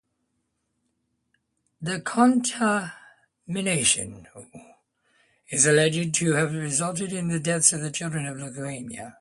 [1.79, 4.25] The contamination
[5.51, 9.09] is alleged to have resulted in the deaths of children from leukemia.